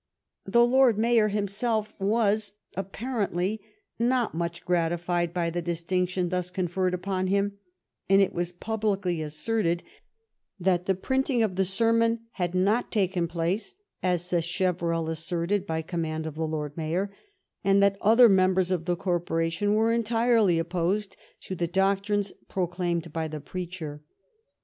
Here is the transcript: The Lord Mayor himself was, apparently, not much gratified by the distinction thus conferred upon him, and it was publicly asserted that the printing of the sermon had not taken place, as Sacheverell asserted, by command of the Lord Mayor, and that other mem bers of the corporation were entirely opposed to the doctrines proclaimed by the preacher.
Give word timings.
The 0.47 0.65
Lord 0.65 0.97
Mayor 0.97 1.27
himself 1.27 1.93
was, 1.99 2.55
apparently, 2.75 3.61
not 3.99 4.33
much 4.33 4.65
gratified 4.65 5.31
by 5.31 5.51
the 5.51 5.61
distinction 5.61 6.29
thus 6.29 6.49
conferred 6.49 6.95
upon 6.95 7.27
him, 7.27 7.59
and 8.09 8.19
it 8.19 8.33
was 8.33 8.51
publicly 8.51 9.21
asserted 9.21 9.83
that 10.59 10.87
the 10.87 10.95
printing 10.95 11.43
of 11.43 11.55
the 11.55 11.63
sermon 11.65 12.21
had 12.31 12.55
not 12.55 12.91
taken 12.91 13.27
place, 13.27 13.75
as 14.01 14.25
Sacheverell 14.25 15.07
asserted, 15.07 15.67
by 15.67 15.83
command 15.83 16.25
of 16.25 16.33
the 16.33 16.47
Lord 16.47 16.75
Mayor, 16.75 17.11
and 17.63 17.83
that 17.83 17.99
other 18.01 18.27
mem 18.27 18.55
bers 18.55 18.71
of 18.71 18.85
the 18.85 18.95
corporation 18.95 19.75
were 19.75 19.91
entirely 19.91 20.57
opposed 20.57 21.15
to 21.41 21.53
the 21.53 21.67
doctrines 21.67 22.33
proclaimed 22.49 23.13
by 23.13 23.27
the 23.27 23.39
preacher. 23.39 24.01